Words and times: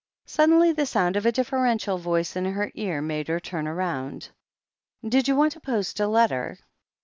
Suddenly 0.25 0.71
the 0.73 0.87
sound 0.87 1.15
of 1.15 1.27
a 1.27 1.31
deferential 1.31 1.99
voice 1.99 2.35
in 2.35 2.43
her 2.45 2.71
ear 2.73 3.03
made 3.03 3.27
her 3.27 3.39
turn 3.39 3.67
round. 3.69 4.31
"Did 5.07 5.27
you 5.27 5.35
want 5.35 5.51
to 5.51 5.59
post 5.59 5.99
a 5.99 6.07
letter 6.07 6.57